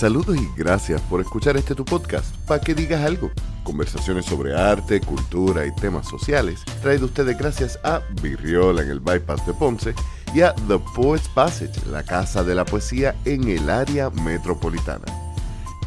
[0.00, 3.30] Saludos y gracias por escuchar este tu podcast, para que digas algo.
[3.64, 9.46] Conversaciones sobre arte, cultura y temas sociales, traído ustedes gracias a Virriola en el Bypass
[9.46, 9.94] de Ponce
[10.32, 15.04] y a The Poets Passage, la casa de la poesía en el área metropolitana.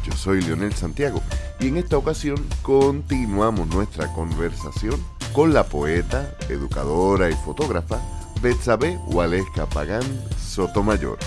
[0.04, 1.20] Yo soy Leonel Santiago
[1.58, 8.00] y en esta ocasión continuamos nuestra conversación con la poeta, educadora y fotógrafa
[8.40, 10.04] Betsabe Waleska Pagán
[10.38, 11.18] Sotomayor.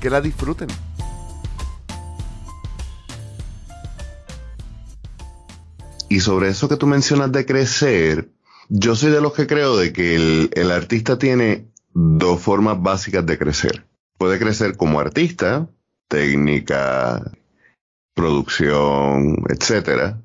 [0.00, 0.66] Que la disfruten.
[6.12, 8.28] Y sobre eso que tú mencionas de crecer,
[8.68, 10.14] yo soy de los que creo de que
[10.52, 13.86] el, artista tiene dos formas básicas de crecer.
[14.18, 15.70] Puede crecer como artista,
[16.08, 17.32] técnica,
[18.12, 20.20] producción, etcétera,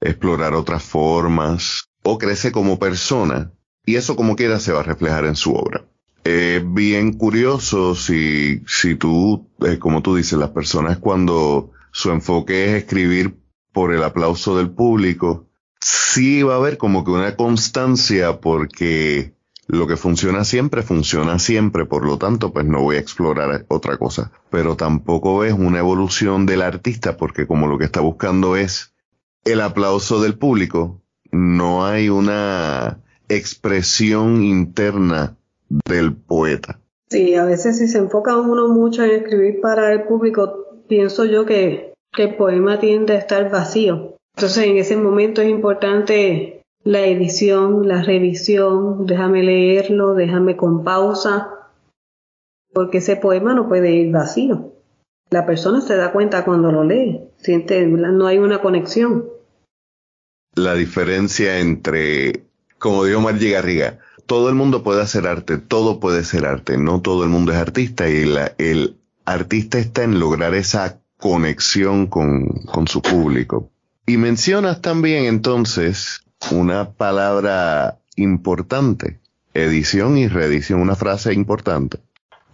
[0.00, 3.52] explorar otras formas, o crece como persona,
[3.86, 5.84] y eso como quiera se va a reflejar en su obra.
[6.24, 12.64] Es bien curioso si, si tú, eh, como tú dices, las personas cuando su enfoque
[12.64, 13.39] es escribir
[13.72, 15.46] por el aplauso del público,
[15.80, 19.32] sí va a haber como que una constancia porque
[19.66, 23.96] lo que funciona siempre, funciona siempre, por lo tanto, pues no voy a explorar otra
[23.98, 24.32] cosa.
[24.50, 28.92] Pero tampoco es una evolución del artista, porque como lo que está buscando es
[29.44, 35.36] el aplauso del público, no hay una expresión interna
[35.68, 36.80] del poeta.
[37.08, 41.46] Sí, a veces si se enfoca uno mucho en escribir para el público, pienso yo
[41.46, 44.16] que, el poema tiende a estar vacío.
[44.36, 51.50] Entonces en ese momento es importante la edición, la revisión, déjame leerlo, déjame con pausa,
[52.72, 54.72] porque ese poema no puede ir vacío.
[55.30, 59.26] La persona se da cuenta cuando lo lee, siente, no hay una conexión.
[60.54, 62.44] La diferencia entre,
[62.78, 67.00] como dijo Margie Garriga, todo el mundo puede hacer arte, todo puede ser arte, no
[67.00, 72.88] todo el mundo es artista y el artista está en lograr esa conexión con, con
[72.88, 73.70] su público.
[74.06, 79.20] Y mencionas también entonces una palabra importante,
[79.54, 81.98] edición y reedición, una frase importante.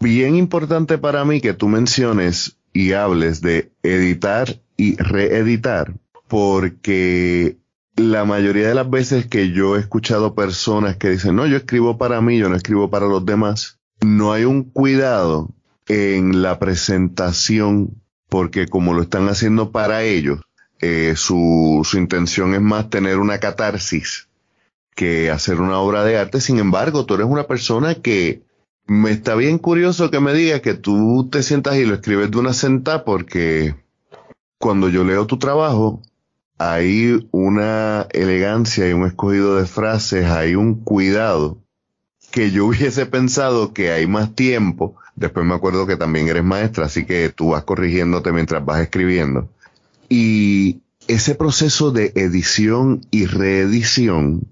[0.01, 5.95] Bien importante para mí que tú menciones y hables de editar y reeditar,
[6.29, 7.57] porque
[7.97, 11.97] la mayoría de las veces que yo he escuchado personas que dicen, no, yo escribo
[11.97, 15.55] para mí, yo no escribo para los demás, no hay un cuidado
[15.89, 20.41] en la presentación, porque como lo están haciendo para ellos,
[20.81, 24.29] eh, su, intención es más tener una catarsis
[24.95, 26.41] que hacer una obra de arte.
[26.41, 28.43] Sin embargo, tú eres una persona que
[28.87, 32.39] me está bien curioso que me digas que tú te sientas y lo escribes de
[32.39, 33.75] una sentada porque
[34.59, 36.03] cuando yo leo tu trabajo
[36.59, 41.59] hay una elegancia y un escogido de frases, hay un cuidado
[42.37, 44.95] que yo hubiese pensado que hay más tiempo.
[45.15, 49.49] Después me acuerdo que también eres maestra, así que tú vas corrigiéndote mientras vas escribiendo.
[50.11, 54.47] Y ese proceso de edición y reedición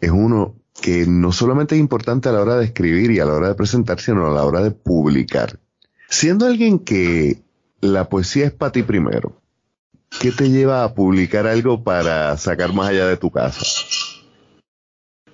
[0.00, 3.34] es uno que no solamente es importante a la hora de escribir y a la
[3.34, 5.60] hora de presentar, sino a la hora de publicar.
[6.08, 7.40] Siendo alguien que
[7.80, 9.40] la poesía es para ti primero,
[10.18, 13.64] ¿qué te lleva a publicar algo para sacar más allá de tu casa?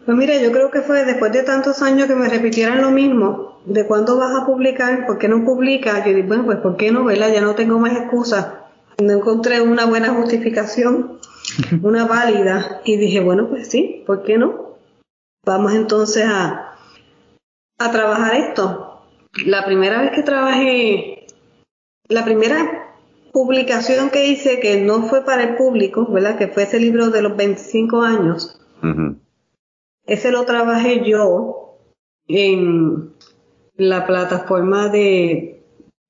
[0.04, 3.60] Pues mira, yo creo que fue después de tantos años que me repitieran lo mismo,
[3.66, 6.90] de cuándo vas a publicar, por qué no publicas, yo dije, bueno, pues ¿por qué
[6.90, 7.32] no, verdad?
[7.32, 8.46] Ya no tengo más excusas
[9.00, 11.18] no encontré una buena justificación,
[11.82, 14.76] una válida, y dije, bueno, pues sí, ¿por qué no?
[15.44, 16.76] Vamos entonces a,
[17.78, 19.02] a trabajar esto.
[19.44, 21.26] La primera vez que trabajé,
[22.08, 22.90] la primera
[23.32, 26.36] publicación que hice que no fue para el público, ¿verdad?
[26.36, 28.60] Que fue ese libro de los 25 años.
[30.06, 31.78] Ese lo trabajé yo
[32.28, 33.14] en
[33.76, 35.62] la plataforma de,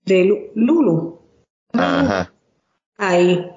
[0.05, 1.21] de Lulu.
[1.73, 2.33] Ajá
[3.03, 3.51] ahí.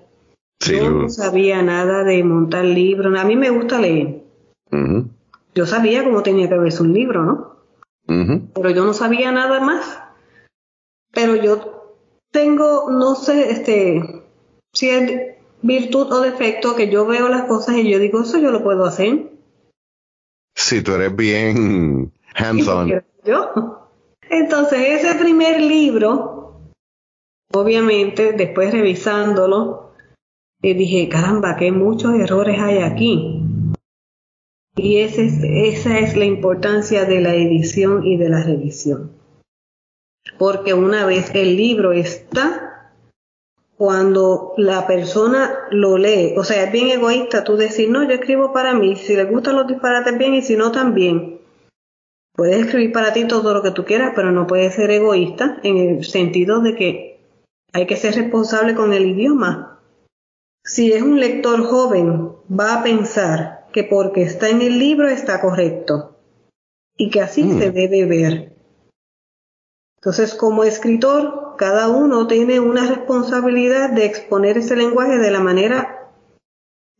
[0.59, 3.17] yo no sabía nada de montar libros.
[3.17, 4.23] A mí me gusta leer.
[5.53, 7.55] Yo sabía cómo tenía que verse un libro, ¿no?
[8.53, 9.99] Pero yo no sabía nada más.
[11.13, 11.93] Pero yo
[12.31, 14.23] tengo, no sé, este,
[14.73, 18.51] si es virtud o defecto que yo veo las cosas y yo digo, eso yo
[18.51, 19.31] lo puedo hacer.
[20.65, 23.03] Si tú eres bien hands-on.
[23.23, 23.89] Yo.
[24.29, 26.35] Entonces, ese primer libro
[27.55, 29.93] Obviamente, después revisándolo,
[30.61, 33.41] le dije, caramba, que muchos errores hay aquí.
[34.75, 39.13] Y esa es la importancia de la edición y de la revisión.
[40.37, 42.64] Porque una vez el libro está,
[43.77, 48.53] cuando la persona lo lee, o sea, es bien egoísta tú decir, no, yo escribo
[48.53, 51.41] para mí, si le gustan los disparates bien y si no también.
[52.33, 55.77] Puedes escribir para ti todo lo que tú quieras, pero no puedes ser egoísta en
[55.77, 57.19] el sentido de que
[57.73, 59.79] hay que ser responsable con el idioma.
[60.63, 65.41] Si es un lector joven, va a pensar que porque está en el libro está
[65.41, 66.17] correcto
[66.97, 67.73] y que así se mm.
[67.73, 68.54] debe ver.
[70.05, 76.11] Entonces, como escritor, cada uno tiene una responsabilidad de exponer ese lenguaje de la manera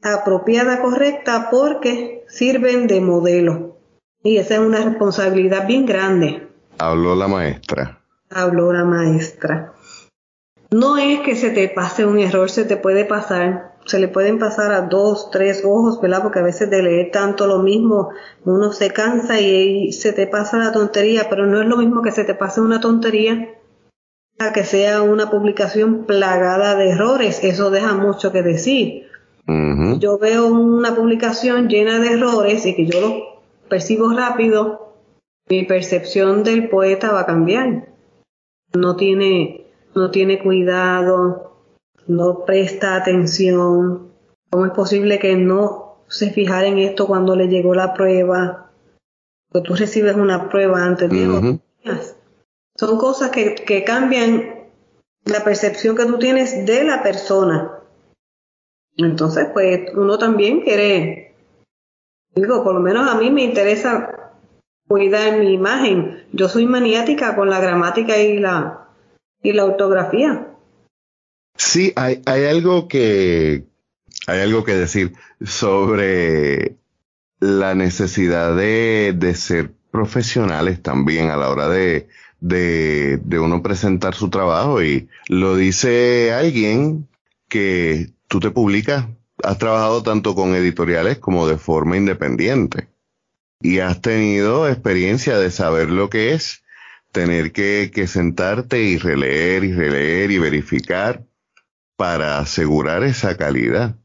[0.01, 3.77] apropiada, correcta, porque sirven de modelo.
[4.23, 6.47] Y esa es una responsabilidad bien grande.
[6.79, 8.01] Habló la maestra.
[8.31, 9.73] Habló la maestra.
[10.71, 14.39] No es que se te pase un error, se te puede pasar, se le pueden
[14.39, 16.23] pasar a dos, tres ojos, ¿verdad?
[16.23, 18.09] Porque a veces de leer tanto lo mismo,
[18.43, 22.11] uno se cansa y, se te pasa la tontería, pero no es lo mismo que
[22.11, 23.53] se te pase una tontería
[24.39, 29.05] a que sea una publicación plagada de errores, eso deja mucho que decir.
[29.99, 33.15] Yo veo una publicación llena de errores y que yo lo
[33.69, 34.95] percibo rápido,
[35.47, 37.89] mi percepción del poeta va a cambiar.
[38.73, 39.65] No tiene
[39.95, 41.54] no tiene cuidado,
[42.07, 44.11] no presta atención.
[44.49, 48.71] ¿Cómo es posible que no se fijara en esto cuando le llegó la prueba?
[49.51, 51.59] Que tú recibes una prueba antes de
[52.75, 54.69] Son cosas que, que cambian
[55.25, 57.79] la percepción que tú tienes de la persona.
[58.97, 61.35] Entonces, pues uno también quiere,
[62.33, 64.31] digo, por lo menos a mí me interesa
[64.87, 66.25] cuidar mi imagen.
[66.31, 68.85] Yo soy maniática con la gramática y la
[69.45, 70.54] y la ortografía.
[71.55, 73.65] Sí, hay, hay algo que
[74.27, 75.13] hay algo que decir
[75.43, 76.77] sobre
[77.39, 82.07] la necesidad de, de ser profesionales también a la hora de,
[82.39, 84.83] de, de, uno presentar su trabajo.
[84.83, 87.07] Y lo dice alguien
[87.47, 89.05] que tú te publicas,
[89.43, 92.87] has trabajado tanto con editoriales como de forma independiente.
[93.61, 96.63] Y has tenido experiencia de saber lo que es
[97.11, 101.23] tener que, sentarte y releer y releer y verificar
[101.95, 103.95] para asegurar esa calidad.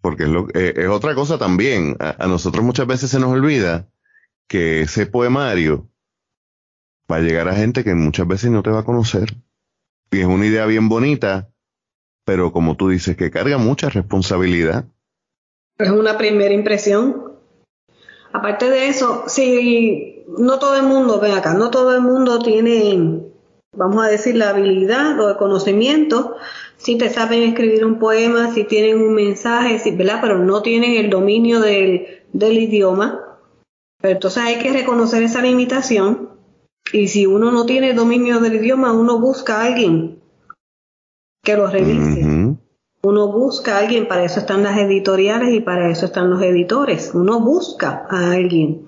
[0.00, 1.96] Porque es, lo, eh, es otra cosa también.
[1.98, 3.88] A, nosotros muchas veces se nos olvida
[4.46, 5.88] que ese poemario
[7.10, 9.34] va a llegar a gente que muchas veces no te va a conocer.
[10.10, 11.48] Y es una idea bien bonita,
[12.24, 14.84] pero como tú dices, que carga mucha responsabilidad.
[15.78, 17.32] Es una primera impresión.
[18.32, 23.22] Aparte de eso, si no todo el mundo, ven acá, no todo el mundo tiene,
[23.72, 26.36] vamos a decir, la habilidad o el conocimiento,
[26.84, 30.18] si te saben escribir un poema, si tienen un mensaje, si, ¿verdad?
[30.20, 33.38] Pero no tienen el dominio del, del idioma.
[34.02, 36.28] Pero entonces hay que reconocer esa limitación
[36.92, 40.20] y si uno no tiene dominio del idioma, uno busca a alguien
[41.42, 42.54] que lo revise.
[43.02, 47.12] Uno busca a alguien, para eso están las editoriales y para eso están los editores.
[47.14, 48.86] Uno busca a alguien.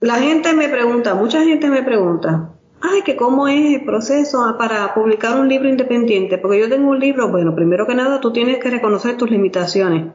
[0.00, 4.94] La gente me pregunta, mucha gente me pregunta, ay, que cómo es el proceso para
[4.94, 8.58] publicar un libro independiente, porque yo tengo un libro, bueno, primero que nada tú tienes
[8.58, 10.12] que reconocer tus limitaciones.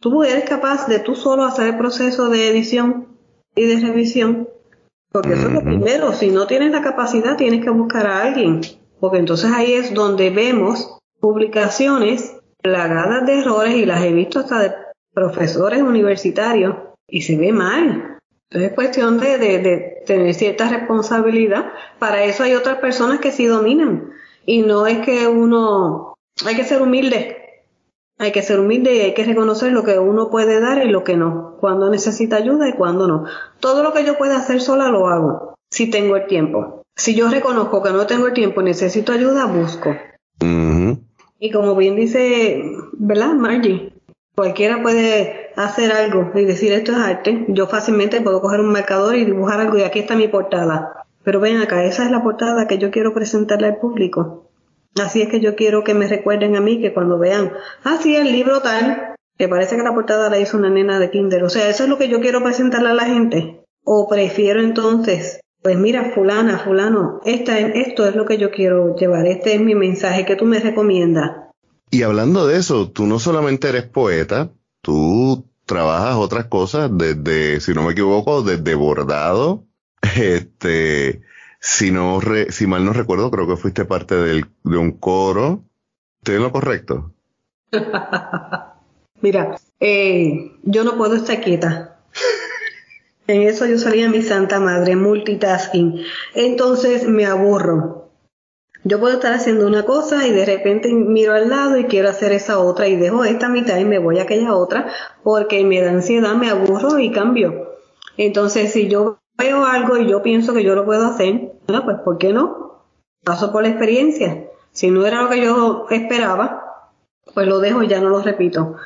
[0.00, 3.08] Tú eres capaz de tú solo hacer el proceso de edición
[3.54, 4.48] y de revisión,
[5.12, 8.60] porque eso es lo primero, si no tienes la capacidad tienes que buscar a alguien,
[9.00, 14.60] porque entonces ahí es donde vemos publicaciones plagadas de errores y las he visto hasta
[14.60, 14.74] de
[15.12, 16.76] profesores universitarios
[17.08, 18.18] y se ve mal.
[18.50, 21.72] Entonces es cuestión de, de, tener cierta responsabilidad.
[22.00, 24.10] Para eso hay otras personas que sí dominan.
[24.44, 27.36] Y no es que uno, hay que ser humilde.
[28.18, 31.04] Hay que ser humilde y hay que reconocer lo que uno puede dar y lo
[31.04, 31.58] que no.
[31.60, 33.24] Cuando necesita ayuda y cuando no.
[33.60, 35.54] Todo lo que yo pueda hacer sola lo hago.
[35.70, 36.82] Si tengo el tiempo.
[36.96, 39.96] Si yo reconozco que no tengo el tiempo y necesito ayuda, busco.
[41.42, 43.92] Y como bien dice, ¿verdad, Margie?
[44.34, 47.44] Cualquiera puede hacer algo y decir esto es arte.
[47.48, 51.06] Yo fácilmente puedo coger un marcador y dibujar algo y aquí está mi portada.
[51.22, 54.50] Pero ven acá, esa es la portada que yo quiero presentarle al público.
[55.00, 57.52] Así es que yo quiero que me recuerden a mí que cuando vean,
[57.84, 61.10] ah, sí, el libro tal, que parece que la portada la hizo una nena de
[61.10, 61.44] Kinder.
[61.44, 63.64] O sea, eso es lo que yo quiero presentarle a la gente.
[63.84, 69.26] O prefiero entonces, pues mira, fulana, fulano, esta, esto es lo que yo quiero llevar,
[69.26, 71.49] este es mi mensaje que tú me recomiendas.
[71.90, 77.74] Y hablando de eso, tú no solamente eres poeta, tú trabajas otras cosas desde, si
[77.74, 79.64] no me equivoco, desde bordado.
[80.16, 81.22] Este,
[81.60, 85.64] si no, si mal no recuerdo, creo que fuiste parte del, de un coro.
[86.18, 87.12] ¿Estoy en lo correcto?
[89.20, 91.98] Mira, eh, yo no puedo estar quieta.
[93.26, 96.02] En eso yo salía mi santa madre, multitasking.
[96.34, 97.99] Entonces me aburro.
[98.82, 102.32] Yo puedo estar haciendo una cosa y de repente miro al lado y quiero hacer
[102.32, 104.90] esa otra y dejo esta mitad y me voy a aquella otra
[105.22, 107.76] porque me da ansiedad, me aburro y cambio.
[108.16, 112.18] Entonces, si yo veo algo y yo pienso que yo lo puedo hacer, pues ¿por
[112.18, 112.84] qué no?
[113.22, 114.46] Paso por la experiencia.
[114.72, 116.88] Si no era lo que yo esperaba,
[117.34, 118.76] pues lo dejo y ya no lo repito.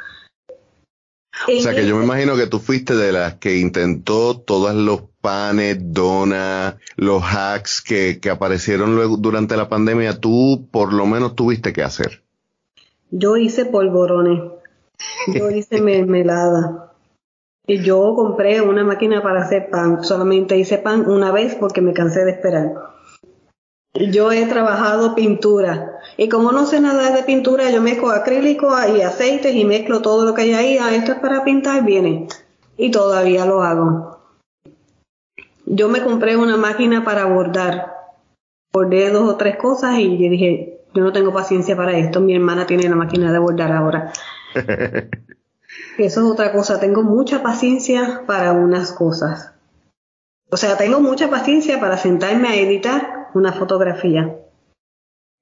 [1.46, 5.02] O sea que yo me imagino que tú fuiste de las que intentó todos los
[5.25, 11.35] panes, donas, los hacks que, que aparecieron luego durante la pandemia, tú por lo menos
[11.35, 12.23] tuviste que hacer.
[13.11, 14.43] Yo hice polvorones,
[15.28, 16.90] yo hice mermelada.
[17.66, 20.04] Y yo compré una máquina para hacer pan.
[20.04, 22.75] Solamente hice pan una vez porque me cansé de esperar.
[23.95, 29.00] Yo he trabajado pintura y como no sé nada de pintura, yo mezclo acrílico y
[29.00, 30.78] aceites y mezclo todo lo que hay ahí.
[30.78, 32.28] Ah, esto es para pintar, viene.
[32.76, 34.13] Y todavía lo hago.
[35.66, 37.94] Yo me compré una máquina para bordar.
[38.73, 42.21] Bordé dos o tres cosas y yo dije, yo no tengo paciencia para esto.
[42.21, 44.12] Mi hermana tiene la máquina de bordar ahora.
[45.99, 46.80] Eso es otra cosa.
[46.80, 49.52] Tengo mucha paciencia para unas cosas.
[50.50, 54.37] O sea, tengo mucha paciencia para sentarme a editar una fotografía.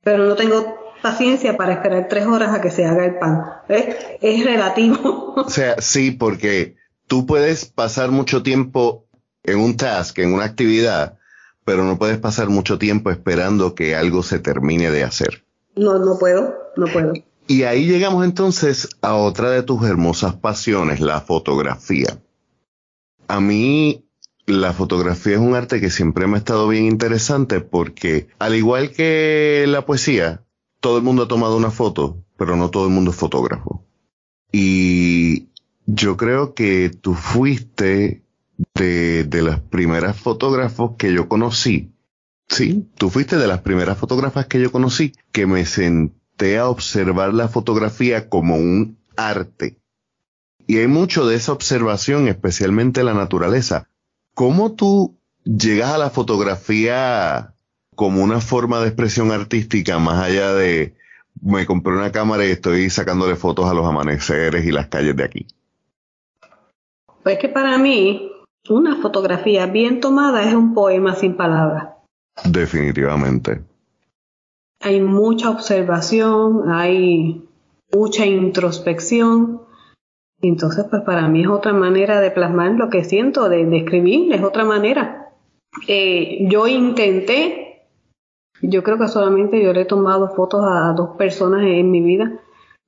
[0.02, 3.44] Pero no tengo paciencia para esperar tres horas a que se haga el pan.
[3.68, 5.34] Es relativo.
[5.36, 6.76] O sea, sí, porque
[7.06, 9.06] tú puedes pasar mucho tiempo
[9.44, 11.18] en un task, en una actividad,
[11.64, 15.44] pero no puedes pasar mucho tiempo esperando que algo se termine de hacer.
[15.76, 17.12] No, no puedo, no puedo.
[17.46, 22.18] Y ahí llegamos entonces a otra de tus hermosas pasiones, la fotografía.
[23.28, 24.04] A mí
[24.46, 28.90] la fotografía es un arte que siempre me ha estado bien interesante porque, al igual
[28.92, 30.44] que la poesía,
[30.80, 33.84] todo el mundo ha tomado una foto, pero no todo el mundo es fotógrafo.
[34.50, 35.48] Y
[35.86, 38.21] yo creo que tú fuiste
[38.74, 41.92] de, de las primeras fotógrafos que yo conocí.
[42.48, 47.32] Sí, tú fuiste de las primeras fotógrafas que yo conocí que me senté a observar
[47.32, 49.78] la fotografía como un arte.
[50.66, 53.88] Y hay mucho de esa observación, especialmente la naturaleza.
[54.34, 57.54] ¿Cómo tú llegas a la fotografía
[57.94, 60.94] como una forma de expresión artística más allá de
[61.40, 65.24] me compré una cámara y estoy sacándole fotos a los amaneceres y las calles de
[65.24, 65.46] aquí?
[67.22, 68.31] Pues que para mí
[68.68, 71.88] una fotografía bien tomada es un poema sin palabras.
[72.44, 73.62] Definitivamente.
[74.80, 77.44] Hay mucha observación, hay
[77.92, 79.62] mucha introspección
[80.42, 84.42] entonces, pues para mí es otra manera de plasmar lo que siento, de, escribir, es
[84.42, 85.30] otra manera.
[85.86, 87.86] Eh, yo intenté,
[88.60, 92.40] yo creo que solamente yo le he tomado fotos a dos personas en mi vida.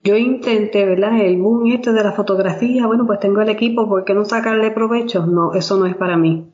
[0.05, 1.19] Yo intenté, ¿verdad?
[1.19, 4.71] El boom este de la fotografía, bueno, pues tengo el equipo, ¿por qué no sacarle
[4.71, 5.25] provecho?
[5.25, 6.53] No, eso no es para mí.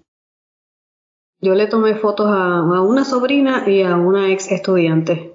[1.40, 5.34] Yo le tomé fotos a, una sobrina y a una ex estudiante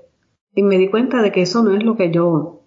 [0.54, 2.62] y me di cuenta de que eso no es lo que yo,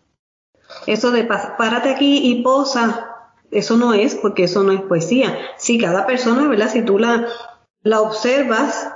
[0.86, 5.34] eso de párate aquí y posa, eso no es, porque eso no es poesía.
[5.56, 6.68] Sí, cada persona, ¿verdad?
[6.68, 7.26] Si tú la,
[7.82, 8.92] la observas,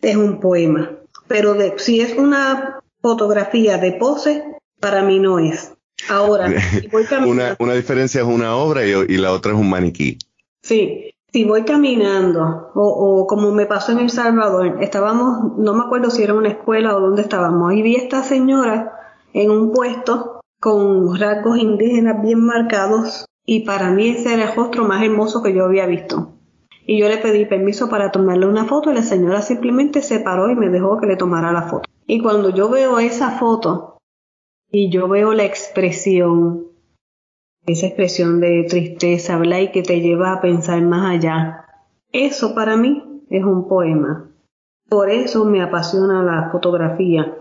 [0.00, 0.90] es un poema.
[1.28, 5.74] Pero de, si es una fotografía de pose, para mí no es.
[6.10, 6.50] Ahora,
[6.80, 10.18] si voy una, una diferencia es una obra y, y, la otra es un maniquí.
[10.62, 15.84] Sí, si voy caminando, o, o, como me pasó en El Salvador, estábamos, no me
[15.84, 18.92] acuerdo si era una escuela o dónde estábamos, y vi a esta señora
[19.32, 24.84] en un puesto con rasgos indígenas bien marcados y para mí ese era el rostro
[24.84, 26.32] más hermoso que yo había visto.
[26.86, 30.50] Y yo le pedí permiso para tomarle una foto y la señora simplemente se paró
[30.50, 31.88] y me dejó que le tomara la foto.
[32.06, 33.93] Y cuando yo veo esa foto
[34.70, 36.66] y yo veo la expresión,
[37.66, 39.60] esa expresión de tristeza, ¿verdad?
[39.60, 41.66] Y que te lleva a pensar más allá,
[42.12, 44.30] eso para mí es un poema.
[44.88, 47.34] Por eso me apasiona la fotografía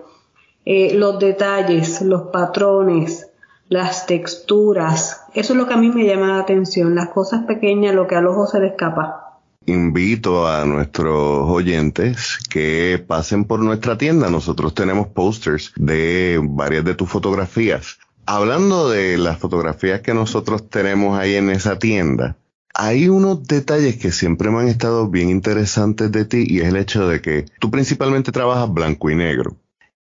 [0.66, 3.30] eh, los detalles, los patrones,
[3.68, 5.26] las texturas.
[5.34, 8.16] Eso es lo que a mí me llama la atención, las cosas pequeñas, lo que
[8.16, 9.33] al ojo se le escapa.
[9.66, 14.30] Invito a nuestros oyentes que pasen por nuestra tienda.
[14.30, 17.98] Nosotros tenemos posters de varias de tus fotografías.
[18.26, 22.38] Hablando de las fotografías que nosotros tenemos ahí en esa tienda,
[22.74, 26.78] hay unos detalles que siempre me han estado bien interesantes de ti y es el
[26.78, 29.58] hecho de que tú principalmente trabajas blanco y negro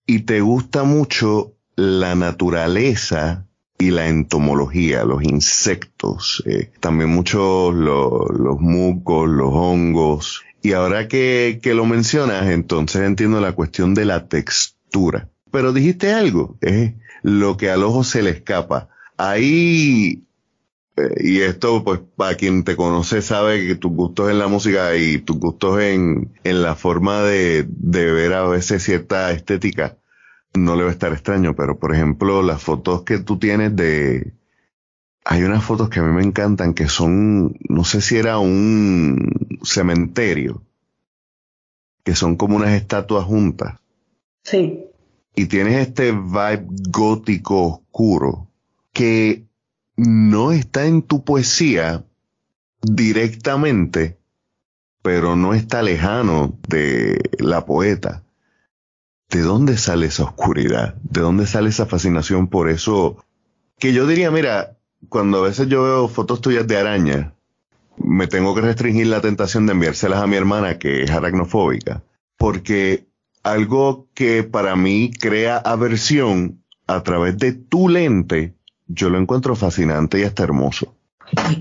[0.06, 3.47] y te gusta mucho la naturaleza
[3.78, 10.42] y la entomología, los insectos, eh, también mucho los musgos, los hongos.
[10.62, 15.28] Y ahora que, que, lo mencionas, entonces entiendo la cuestión de la textura.
[15.52, 18.88] Pero dijiste algo, es lo que al ojo se le escapa.
[19.16, 20.24] Ahí,
[20.96, 24.96] eh, y esto pues para quien te conoce sabe que tus gustos en la música
[24.96, 29.98] y tus gustos en, en la forma de, de ver a veces cierta estética,
[30.54, 34.34] no le va a estar extraño, pero por ejemplo, las fotos que tú tienes de...
[35.24, 39.58] Hay unas fotos que a mí me encantan que son, no sé si era un
[39.62, 40.62] cementerio,
[42.02, 43.78] que son como unas estatuas juntas.
[44.42, 44.84] Sí.
[45.34, 48.48] y tienes este vibe gótico oscuro
[48.92, 49.44] que
[49.96, 52.04] no está en tu poesía
[52.82, 54.18] directamente,
[55.02, 58.24] pero no está lejano de la poeta.
[59.30, 60.94] ¿De dónde sale esa oscuridad?
[61.02, 63.16] ¿De dónde sale esa fascinación por eso?
[63.78, 64.78] Que yo diría, mira,
[65.10, 67.34] cuando a veces yo veo fotos tuyas de araña,
[67.98, 72.02] me tengo que restringir la tentación de enviárselas a mi hermana que es aracnofóbica,
[72.38, 73.06] porque
[73.42, 78.54] algo que para mí crea aversión a través de tu lente,
[78.86, 80.94] yo lo encuentro fascinante y hasta hermoso.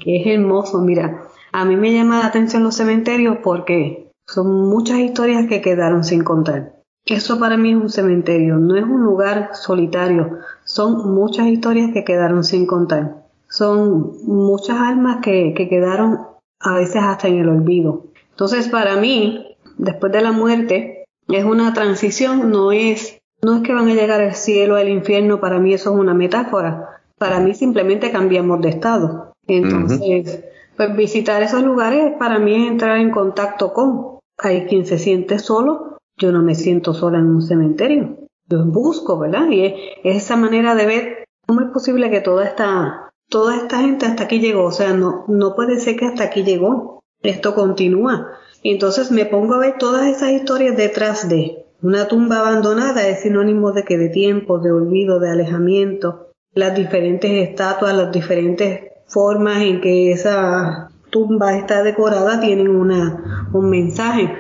[0.02, 5.00] Que es hermoso, mira, a mí me llama la atención los cementerios porque son muchas
[5.00, 6.77] historias que quedaron sin contar.
[7.08, 12.04] Eso para mí es un cementerio, no es un lugar solitario, son muchas historias que
[12.04, 13.24] quedaron sin contar.
[13.50, 16.20] Son muchas almas que, que quedaron
[16.60, 18.08] a veces hasta en el olvido.
[18.32, 23.74] Entonces para mí, después de la muerte, es una transición, no es, no es que
[23.74, 27.02] van a llegar al cielo, al infierno, para mí eso es una metáfora.
[27.18, 29.32] Para mí simplemente cambiamos de estado.
[29.48, 30.44] Entonces,
[30.76, 34.20] pues visitar esos lugares para mí es entrar en contacto con.
[34.40, 38.18] Hay quien se siente solo, yo no me siento sola en un cementerio.
[38.48, 39.50] Yo busco, ¿verdad?
[39.50, 44.06] Y es, esa manera de ver cómo es posible que toda esta, toda esta gente
[44.06, 44.66] hasta aquí llegó.
[44.66, 47.04] O sea, no, no puede ser que hasta aquí llegó.
[47.22, 48.32] Esto continúa.
[48.64, 53.22] Y entonces me pongo a ver todas esas historias detrás de una tumba abandonada es
[53.22, 59.62] sinónimo de que de tiempo, de olvido, de alejamiento, las diferentes estatuas, las diferentes formas
[59.62, 64.34] en que esa tumba está decorada tienen una, un mensaje.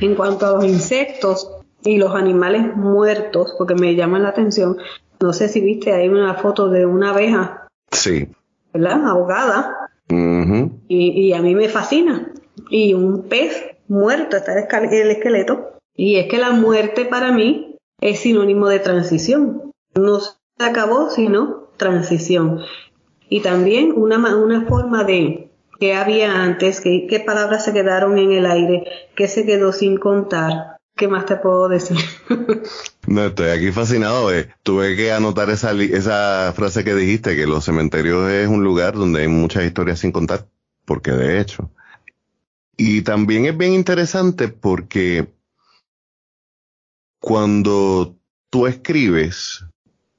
[0.00, 1.50] En cuanto a los insectos
[1.82, 4.78] y los animales muertos, porque me llaman la atención,
[5.20, 7.68] no sé si viste ahí una foto de una abeja.
[7.90, 8.28] Sí.
[8.72, 9.06] ¿Verdad?
[9.06, 9.90] Ahogada.
[10.08, 12.32] y, y, a mí me fascina.
[12.68, 15.78] Y un pez muerto, está el esqueleto.
[15.94, 19.72] Y es que la muerte para mí es sinónimo de transición.
[19.94, 22.60] No se acabó, sino transición.
[23.28, 25.43] Y también una, una forma de
[25.78, 28.84] que había antes, qué palabras se quedaron en el aire,
[29.16, 30.74] qué se quedó sin contar.
[30.96, 31.96] ¿Qué más te puedo decir?
[33.08, 34.32] no, estoy aquí fascinado.
[34.32, 34.48] Eh.
[34.62, 39.22] Tuve que anotar esa, esa frase que dijiste, que los cementerios es un lugar donde
[39.22, 40.46] hay muchas historias sin contar,
[40.84, 41.68] porque de hecho.
[42.76, 45.28] Y también es bien interesante porque
[47.18, 48.16] cuando
[48.50, 49.64] tú escribes,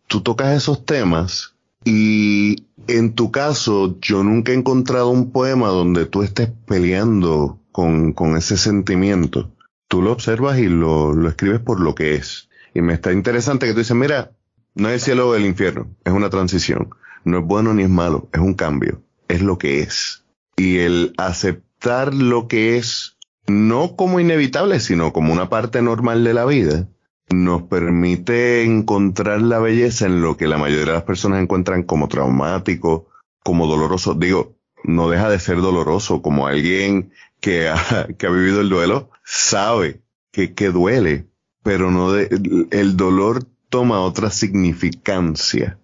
[0.07, 6.05] tú tocas esos temas y en tu caso, yo nunca he encontrado un poema donde
[6.05, 9.51] tú estés peleando con, con ese sentimiento.
[9.87, 12.49] Tú lo observas y lo, lo escribes por lo que es.
[12.73, 14.31] Y me está interesante que tú dices, mira,
[14.75, 16.89] no es el cielo o el infierno, es una transición.
[17.23, 19.01] No es bueno ni es malo, es un cambio.
[19.27, 20.25] Es lo que es.
[20.57, 23.17] Y el aceptar lo que es,
[23.47, 26.87] no como inevitable, sino como una parte normal de la vida,
[27.29, 32.07] nos permite encontrar la belleza en lo que la mayoría de las personas encuentran como
[32.07, 33.07] traumático,
[33.43, 34.13] como doloroso.
[34.13, 40.53] Digo, no deja de ser doloroso, como alguien que ha, vivido el duelo sabe que,
[40.53, 41.25] que duele,
[41.63, 42.29] pero no de,
[42.71, 45.79] el dolor toma otra significancia.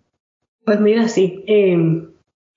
[0.65, 2.08] Pues mira, sí, eh,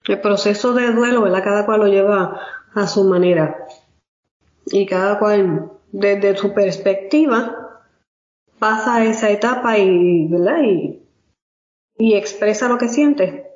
[0.06, 1.42] el proceso de duelo, ¿verdad?
[1.42, 2.40] Cada cual lo lleva
[2.74, 3.66] a su manera
[4.66, 7.63] y cada cual desde su perspectiva
[8.58, 10.62] pasa esa etapa y, ¿verdad?
[10.62, 11.02] Y,
[11.96, 13.46] y expresa lo que siente.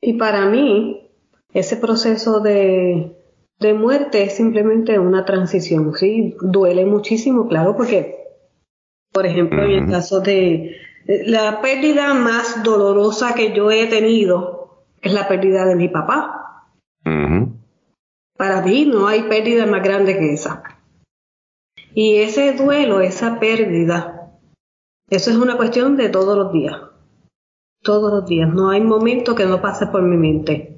[0.00, 1.10] Y para mí,
[1.52, 3.16] ese proceso de,
[3.58, 6.36] de muerte es simplemente una transición, ¿sí?
[6.40, 8.16] Duele muchísimo, claro, porque,
[9.12, 15.12] por ejemplo, en el caso de la pérdida más dolorosa que yo he tenido es
[15.12, 16.66] la pérdida de mi papá.
[18.36, 20.62] Para mí no hay pérdida más grande que esa.
[21.94, 24.24] Y ese duelo, esa pérdida,
[25.08, 26.76] eso es una cuestión de todos los días.
[27.82, 28.52] Todos los días.
[28.52, 30.76] No hay momento que no pase por mi mente.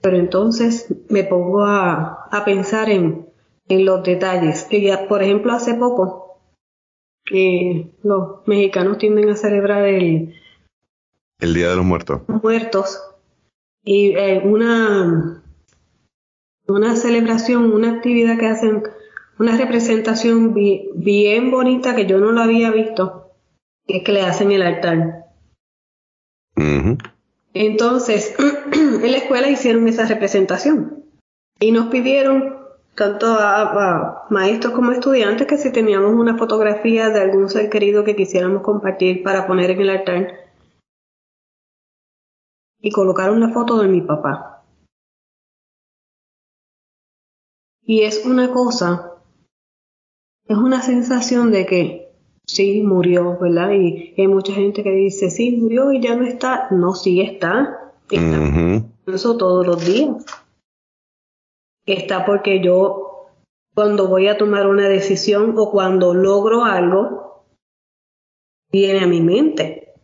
[0.00, 3.26] Pero entonces me pongo a, a pensar en,
[3.66, 4.64] en, los detalles.
[4.64, 6.40] Que ya, por ejemplo, hace poco,
[7.32, 10.34] eh, los mexicanos tienden a celebrar el,
[11.40, 12.20] el Día de los Muertos.
[12.28, 13.02] Muertos.
[13.82, 15.42] Y eh, una,
[16.68, 18.82] una celebración, una actividad que hacen
[19.38, 23.32] una representación bien, bonita que yo no lo había visto,
[23.86, 25.26] que es que le hacen el altar.
[27.54, 28.34] Entonces,
[28.72, 31.04] en la escuela hicieron esa representación
[31.60, 32.58] y nos pidieron,
[32.94, 38.16] tanto a, maestros como estudiantes, que si teníamos una fotografía de algún ser querido que
[38.16, 40.32] quisiéramos compartir para poner en el altar.
[42.80, 44.64] Y colocaron la foto de mi papá.
[47.82, 49.17] Y es una cosa
[50.48, 52.08] es una sensación de que
[52.46, 53.72] sí, murió, ¿verdad?
[53.72, 56.68] Y hay mucha gente que dice, sí, murió y ya no está.
[56.70, 57.92] No, sí está.
[58.10, 58.84] Está.
[59.06, 60.24] Eso todos los días.
[61.84, 63.28] Está porque yo,
[63.74, 67.44] cuando voy a tomar una decisión o cuando logro algo,
[68.72, 69.94] viene a mi mente.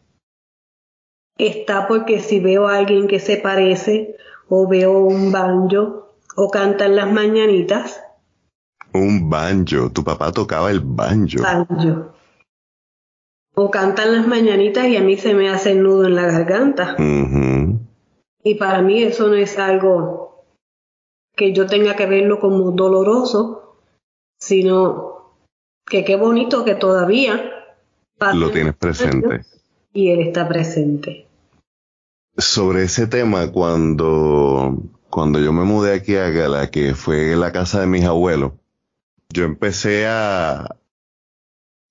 [1.38, 4.16] Está porque si veo a alguien que se parece
[4.48, 8.03] o veo un banjo o cantan las mañanitas.
[8.94, 11.42] Un banjo, tu papá tocaba el banjo.
[11.42, 12.14] Banjo
[13.54, 16.96] o cantan las mañanitas y a mí se me hace el nudo en la garganta.
[18.42, 20.44] Y para mí eso no es algo
[21.36, 23.78] que yo tenga que verlo como doloroso,
[24.38, 25.36] sino
[25.86, 27.50] que qué bonito que todavía
[28.34, 29.42] lo tienes presente.
[29.92, 31.28] Y él está presente.
[32.36, 34.76] Sobre ese tema, cuando,
[35.08, 38.52] cuando yo me mudé aquí a Gala, que fue la casa de mis abuelos,
[39.34, 40.76] yo empecé a,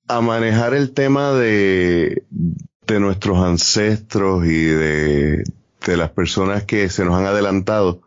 [0.07, 2.23] a manejar el tema de,
[2.87, 5.43] de nuestros ancestros y de,
[5.85, 8.01] de las personas que se nos han adelantado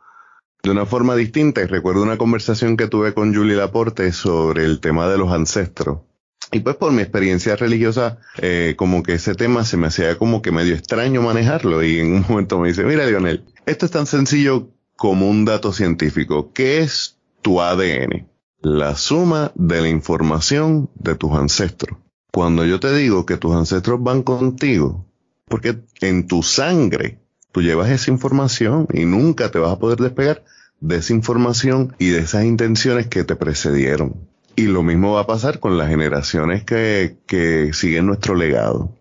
[0.63, 1.61] de una forma distinta.
[1.61, 6.01] Y recuerdo una conversación que tuve con Julie Laporte sobre el tema de los ancestros.
[6.51, 10.41] Y pues por mi experiencia religiosa, eh, como que ese tema se me hacía como
[10.41, 11.83] que medio extraño manejarlo.
[11.83, 15.75] Y en un momento me dice, mira Lionel, esto es tan sencillo como un dato
[15.75, 16.53] científico.
[16.55, 18.36] ¿Qué es tu ADN?
[18.61, 21.99] La suma de la información de tus ancestros.
[22.33, 25.07] Cuando yo te digo que tus ancestros van contigo,
[25.47, 27.21] porque en tu sangre
[27.53, 30.45] tú llevas esa información y nunca te vas a poder despegar
[30.81, 34.29] de esa información y de esas intenciones que te precedieron.
[34.57, 38.93] Y lo mismo va a pasar con las generaciones que, que siguen nuestro legado.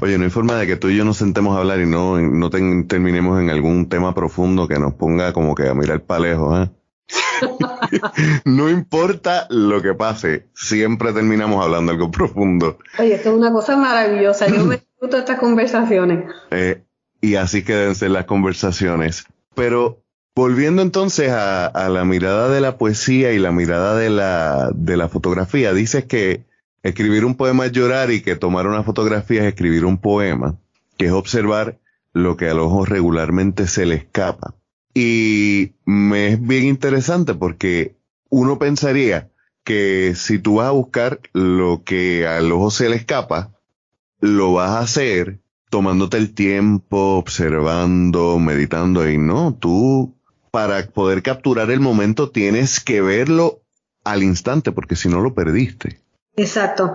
[0.00, 2.20] Oye, no hay forma de que tú y yo nos sentemos a hablar y no,
[2.20, 6.66] no terminemos en algún tema profundo que nos ponga como que a mirar para lejos,
[6.66, 6.70] ¿eh?
[8.44, 12.78] no importa lo que pase, siempre terminamos hablando algo profundo.
[12.98, 14.46] Oye, esto es una cosa maravillosa.
[14.48, 16.24] Yo me disfruto estas conversaciones.
[16.50, 16.82] Eh,
[17.20, 19.26] y así queden ser las conversaciones.
[19.54, 20.02] Pero
[20.34, 24.96] volviendo entonces a, a, la mirada de la poesía y la mirada de la, de
[24.96, 26.44] la fotografía, dices que
[26.82, 30.58] escribir un poema es llorar y que tomar una fotografía es escribir un poema,
[30.96, 31.78] que es observar
[32.12, 34.54] lo que al ojo regularmente se le escapa.
[34.94, 37.96] Y me es bien interesante porque
[38.30, 39.30] uno pensaría
[39.64, 43.50] que si tú vas a buscar lo que al ojo se le escapa,
[44.20, 50.14] lo vas a hacer tomándote el tiempo, observando, meditando y no, tú
[50.52, 53.62] para poder capturar el momento tienes que verlo
[54.04, 55.98] al instante porque si no lo perdiste.
[56.36, 56.94] Exacto.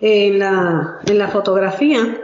[0.00, 2.16] En la, en la fotografía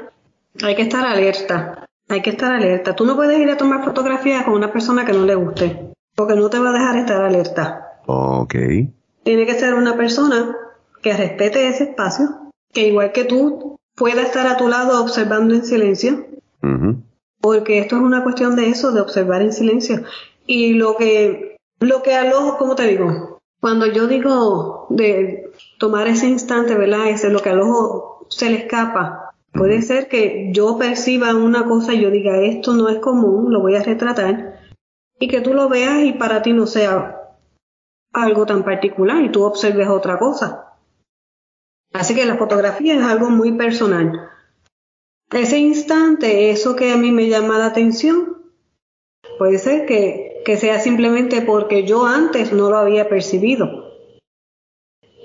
[0.63, 1.86] hay que estar alerta.
[2.09, 2.95] Hay que estar alerta.
[2.95, 6.35] Tú no puedes ir a tomar fotografías con una persona que no le guste, porque
[6.35, 8.01] no te va a dejar estar alerta.
[8.07, 8.55] Ok.
[9.25, 10.57] Tiene que ser una persona
[11.03, 15.65] que respete ese espacio, que igual que tú pueda estar a tu lado observando en
[15.65, 16.27] silencio,
[17.41, 20.03] porque esto es una cuestión de eso, de observar en silencio.
[20.47, 23.41] Y lo que, lo que al ojo, ¿cómo te digo?
[23.61, 27.09] Cuando yo digo de tomar ese instante, ¿verdad?
[27.09, 29.26] Ese es lo que al ojo se le escapa
[29.57, 33.61] Puede ser que yo perciba una cosa y yo diga, esto no es común, lo
[33.61, 34.61] voy a retratar,
[35.19, 37.21] y que tú lo veas y para ti no sea
[38.13, 40.75] algo tan particular y tú observes otra cosa.
[41.93, 44.31] Así que la fotografía es algo muy personal.
[45.31, 48.53] Ese instante, eso que a mí me llama la atención,
[49.39, 53.87] puede ser que, que sea simplemente porque yo antes no lo había percibido.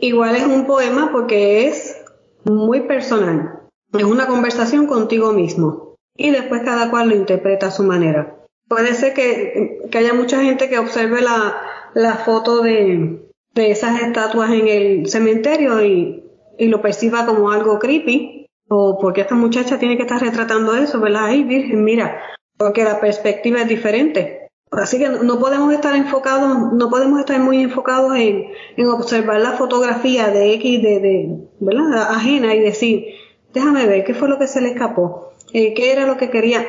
[0.01, 2.03] Igual es un poema porque es
[2.43, 3.60] muy personal.
[3.93, 8.37] Es una conversación contigo mismo y después cada cual lo interpreta a su manera.
[8.67, 11.61] Puede ser que, haya mucha gente que observe la,
[11.93, 16.23] la foto de, de, esas estatuas en el cementerio y,
[16.57, 21.01] y, lo perciba como algo creepy o porque esta muchacha tiene que estar retratando eso,
[21.01, 21.25] ¿verdad?
[21.25, 22.21] Ay, virgen, mira,
[22.57, 24.47] porque la perspectiva es diferente.
[24.71, 28.45] Así que no podemos estar enfocados, no podemos estar muy enfocados en,
[28.77, 32.03] en observar la fotografía de X, de, de, ¿verdad?
[32.09, 33.03] Ajena y decir,
[33.53, 35.33] Déjame ver, ¿qué fue lo que se le escapó?
[35.53, 36.65] Eh, ¿Qué era lo que quería?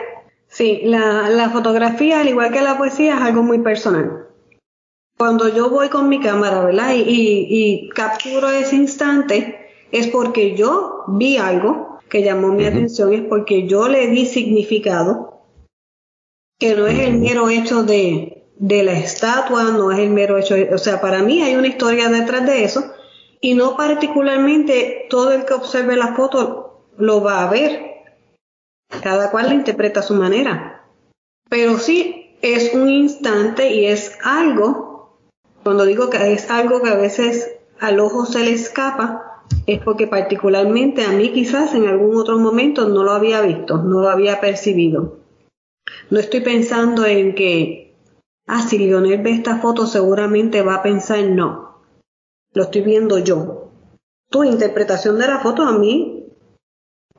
[0.49, 4.27] Sí, la, la fotografía, al igual que la poesía, es algo muy personal.
[5.17, 6.95] Cuando yo voy con mi cámara, ¿verdad?
[6.95, 13.23] Y, y, capturo ese instante, es porque yo vi algo que llamó mi atención, es
[13.23, 15.43] porque yo le di significado,
[16.59, 20.57] que no es el mero hecho de, de la estatua, no es el mero hecho,
[20.73, 22.93] o sea, para mí hay una historia detrás de eso,
[23.41, 26.62] y no particularmente todo el que observe la foto
[26.97, 27.93] lo va a ver.
[29.03, 30.85] Cada cual la interpreta a su manera.
[31.49, 35.19] Pero sí es un instante y es algo,
[35.63, 40.07] cuando digo que es algo que a veces al ojo se le escapa, es porque
[40.07, 44.41] particularmente a mí quizás en algún otro momento no lo había visto, no lo había
[44.41, 45.19] percibido.
[46.11, 47.97] No estoy pensando en que,
[48.47, 51.83] ah, si Lionel ve esta foto seguramente va a pensar no.
[52.55, 53.71] Lo estoy viendo yo.
[54.31, 56.27] Tu interpretación de la foto a mí,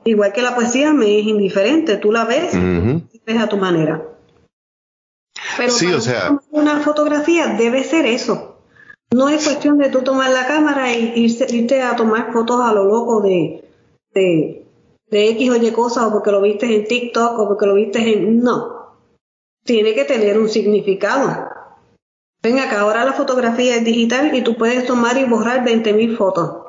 [0.04, 1.96] igual que la poesía, me es indiferente.
[1.96, 4.02] Tú la ves, y ves a tu manera.
[5.56, 8.54] Pero sí, o sea, una fotografía debe ser eso
[9.14, 12.84] no es cuestión de tú tomar la cámara y irte, a tomar fotos a lo
[12.84, 13.64] loco de,
[14.12, 14.66] de,
[15.08, 18.00] de X o Y cosas o porque lo viste en TikTok o porque lo viste
[18.00, 18.40] en...
[18.40, 18.96] No.
[19.64, 21.48] Tiene que tener un significado.
[22.42, 26.63] Venga, acá ahora la fotografía es digital y tú puedes tomar y borrar 20.000 fotos.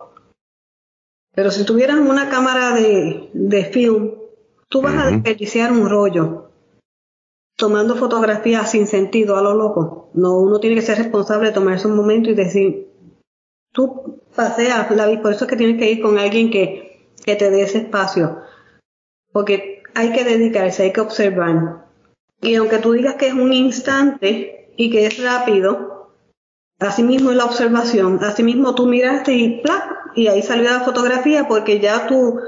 [1.36, 4.13] Pero si tuvieras una cámara de, de film,
[4.69, 6.45] tú vas a desperdiciar un rollo
[7.58, 10.10] tomando fotografías sin sentido a lo loco.
[10.13, 12.89] No, uno tiene que ser responsable de tomarse un momento y decir,
[13.71, 17.36] tú paseas la vida, por eso es que tienes que ir con alguien que, que
[17.36, 18.41] te dé ese espacio.
[19.32, 21.86] Porque hay que dedicarse, hay que observar.
[22.41, 25.94] Y aunque tú digas que es un instante y que es rápido,
[26.79, 29.95] así mismo es la observación, así mismo tú miraste y ¡plá!
[30.15, 32.39] y ahí salió la fotografía porque ya tu,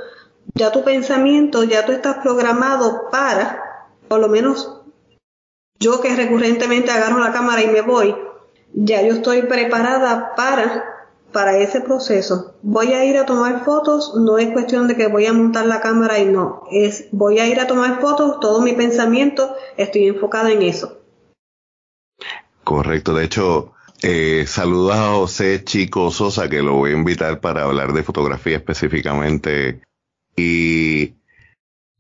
[0.56, 3.62] ya tu pensamiento, ya tú estás programado para,
[4.08, 4.82] por lo menos
[5.80, 8.16] yo que recurrentemente agarro la cámara y me voy,
[8.74, 10.84] ya yo estoy preparada para,
[11.32, 12.56] para ese proceso.
[12.64, 15.82] Voy a ir a tomar fotos, no es cuestión de que voy a montar la
[15.82, 20.52] cámara y no, es voy a ir a tomar fotos, todo mi pensamiento, estoy enfocada
[20.52, 21.00] en eso.
[22.64, 27.64] Correcto, de hecho, eh, saludos a José Chico Sosa, que lo voy a invitar para
[27.64, 29.82] hablar de fotografía específicamente.
[30.36, 31.16] Y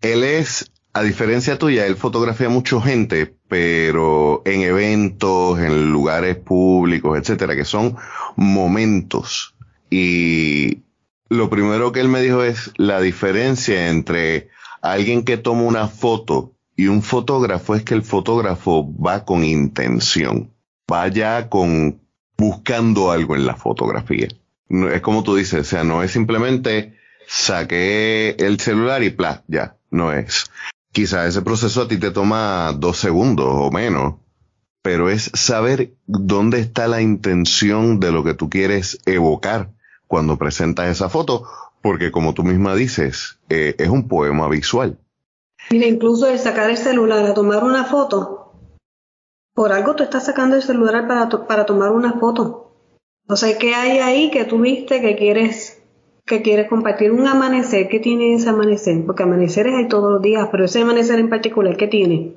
[0.01, 7.17] él es a diferencia tuya, él fotografía mucha gente, pero en eventos, en lugares públicos,
[7.17, 7.95] etcétera, que son
[8.35, 9.55] momentos.
[9.89, 10.83] Y
[11.29, 14.49] lo primero que él me dijo es la diferencia entre
[14.81, 20.51] alguien que toma una foto y un fotógrafo es que el fotógrafo va con intención,
[20.87, 22.01] vaya con
[22.37, 24.27] buscando algo en la fotografía.
[24.69, 26.97] es como tú dices, o sea, no es simplemente
[27.27, 30.49] saqué el celular y pla, ya, no es
[30.97, 34.15] quizá ese proceso a ti te toma dos segundos o menos,
[34.81, 39.69] pero es saber dónde está la intención de lo que tú quieres evocar
[40.07, 41.43] cuando presentas esa foto,
[41.83, 44.97] porque como tú misma dices, eh, es un poema visual.
[45.69, 48.36] Mira, incluso el sacar el celular a tomar una foto,
[49.57, 52.75] por algo tú estás sacando el celular para, para tomar una foto.
[53.27, 55.81] O sea, ¿qué hay ahí que tú viste que quieres
[56.27, 59.03] que quieres compartir un amanecer, ¿qué tiene ese amanecer?
[59.03, 62.35] Porque amaneceres hay todos los días, pero ese amanecer en particular, ¿qué tiene?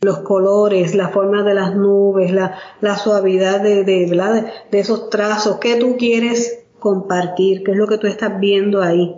[0.00, 5.58] Los colores, la forma de las nubes, la, la suavidad de, de, de, esos trazos,
[5.60, 7.62] ¿qué tú quieres compartir?
[7.62, 9.14] ¿Qué es lo que tú estás viendo ahí?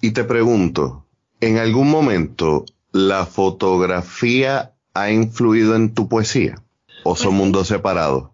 [0.00, 1.04] Y te pregunto,
[1.40, 6.62] ¿en algún momento la fotografía ha influido en tu poesía?
[7.04, 8.30] ¿O son pues mundos separados?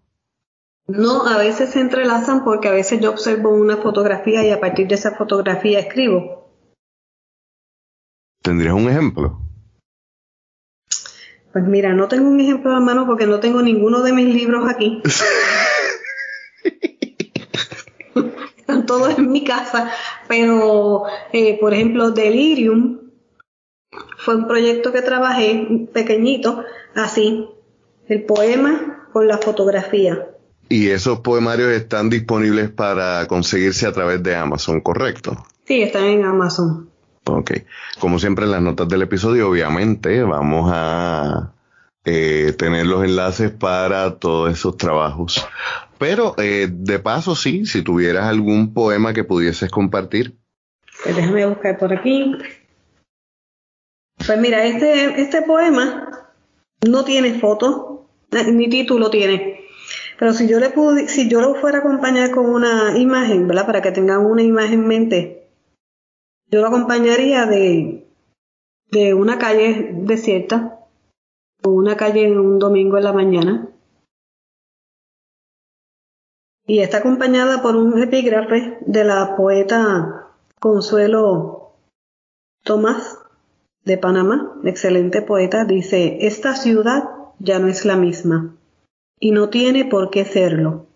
[0.87, 4.87] No, a veces se entrelazan porque a veces yo observo una fotografía y a partir
[4.87, 6.49] de esa fotografía escribo.
[8.41, 9.39] ¿Tendrías un ejemplo?
[11.53, 14.69] Pues mira, no tengo un ejemplo a mano porque no tengo ninguno de mis libros
[14.69, 15.01] aquí.
[18.57, 19.91] Están todos en mi casa,
[20.27, 23.02] pero eh, por ejemplo, Delirium
[24.17, 26.63] fue un proyecto que trabajé pequeñito,
[26.95, 27.49] así,
[28.07, 30.27] el poema con la fotografía.
[30.69, 35.45] Y esos poemarios están disponibles para conseguirse a través de Amazon, ¿correcto?
[35.65, 36.89] Sí, están en Amazon.
[37.25, 37.51] Ok.
[37.99, 41.53] Como siempre en las notas del episodio, obviamente vamos a
[42.05, 45.45] eh, tener los enlaces para todos esos trabajos.
[45.97, 50.35] Pero eh, de paso, sí, si tuvieras algún poema que pudieses compartir.
[51.03, 52.35] Pues déjame buscar por aquí.
[54.17, 56.29] Pues mira, este, este poema
[56.87, 59.61] no tiene foto, eh, ni título tiene.
[60.19, 63.65] Pero si yo le pude, si yo lo fuera a acompañar con una imagen, ¿verdad?
[63.65, 65.47] Para que tengan una imagen en mente,
[66.47, 68.07] yo lo acompañaría de,
[68.91, 70.79] de una calle desierta,
[71.63, 73.69] o una calle en un domingo en la mañana.
[76.65, 81.73] Y está acompañada por un epígrafe de la poeta Consuelo
[82.63, 83.22] Tomás
[83.85, 87.03] de Panamá, excelente poeta, dice, esta ciudad
[87.39, 88.55] ya no es la misma
[89.19, 90.87] y no tiene por qué serlo.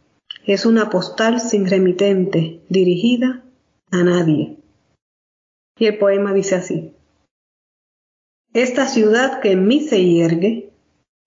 [0.45, 3.43] Es una postal sin remitente, dirigida
[3.91, 4.57] a nadie.
[5.77, 6.93] Y el poema dice así.
[8.53, 10.71] Esta ciudad que en mí se hiergue,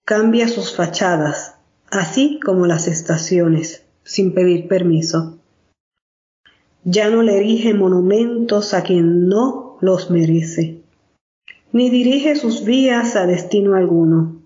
[0.05, 1.57] cambia sus fachadas,
[1.91, 5.39] así como las estaciones, sin pedir permiso.
[6.83, 10.80] ya no le erige monumentos a quien no los merece,
[11.73, 14.43] ni dirige sus vías a destino alguno.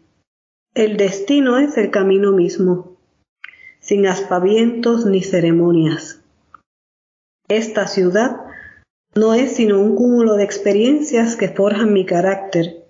[0.74, 2.96] El destino es el camino mismo,
[3.80, 6.20] sin aspavientos ni ceremonias.
[7.48, 8.40] Esta ciudad
[9.14, 12.84] no es sino un cúmulo de experiencias que forjan mi carácter,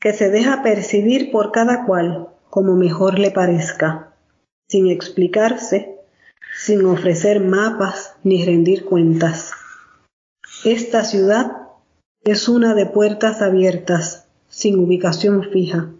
[0.00, 4.12] que se deja percibir por cada cual como mejor le parezca,
[4.68, 5.96] sin explicarse,
[6.56, 9.52] sin ofrecer mapas ni rendir cuentas.
[10.64, 11.59] Esta ciudad
[12.22, 15.90] es una de puertas abiertas, sin ubicación fija,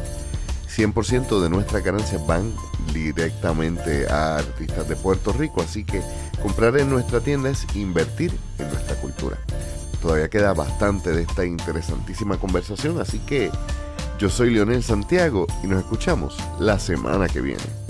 [0.76, 2.54] 100% de nuestras ganancias van
[2.94, 6.02] directamente a artistas de Puerto Rico, así que
[6.42, 9.38] comprar en nuestra tienda es invertir en nuestra cultura.
[10.02, 13.52] Todavía queda bastante de esta interesantísima conversación, así que
[14.18, 17.81] yo soy Leonel Santiago y nos escuchamos la semana que viene.